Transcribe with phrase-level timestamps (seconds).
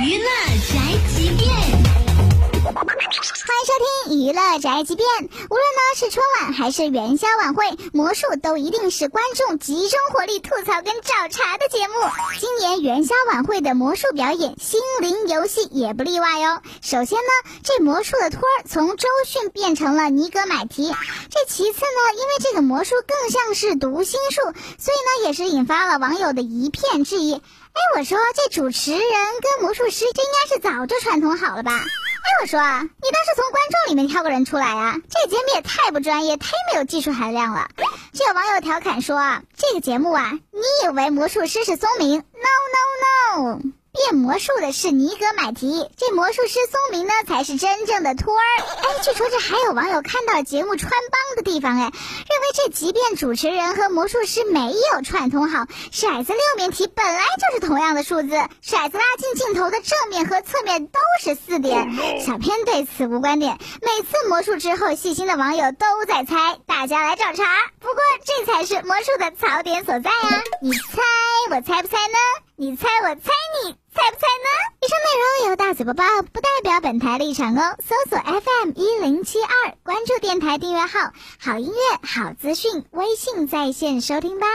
[0.00, 0.24] 娱乐
[0.68, 1.17] 宅急。
[4.10, 5.06] 娱乐宅急便。
[5.20, 11.94] 无论呢是春晚还是元宵晚会，魔术都一定是观众集中火力吐槽跟找茬的节目。
[12.40, 16.62] 今年元宵晚会的魔术表演《心灵游戏》也不例外哦。
[16.82, 20.88] 首先呢，这魔术的托儿从周迅变成了尼格买提。
[20.88, 24.42] 这其次呢，因为这个魔术更像是读心术，
[24.78, 27.34] 所以呢也是引发了网友的一片质疑。
[27.34, 31.80] 哎，我说这主持人跟魔术师，这应该是早就串通好了吧？
[32.40, 34.94] 我说啊，你倒是从观众里面挑个人出来啊！
[35.10, 37.68] 这节目也太不专业，太没有技术含量了。
[38.12, 39.18] 就有网友调侃说，
[39.56, 43.60] 这个节目啊，你以为魔术师是松明？No No No！
[43.90, 48.62] 变魔术的是尼格买提，这魔术师松明呢才是真正的托儿。
[48.62, 51.90] 哎，据说这还有网友看到节目穿帮的地方，哎，
[52.54, 61.88] 这即便主持人和魔术师没有串通好，骰子六面体本来就是同样的数字，骰子拉近镜头的正面和侧面都是四点。
[62.24, 63.58] 小编对此无观点。
[63.82, 67.44] 每次魔术之后，细心的网友都在猜，大家来找茬。
[67.80, 70.42] 不过这才是魔术的槽点所在啊！
[70.62, 71.02] 你猜
[71.50, 72.18] 我猜不猜呢？
[72.56, 73.32] 你猜我猜
[73.64, 74.47] 你猜不猜呢？
[75.78, 77.76] 以上内容由大嘴播报，不代表本台立场哦。
[77.78, 84.46] 搜索 FM 一零七二，关注电台订阅号，好音乐、好资讯，微信在线收听吧。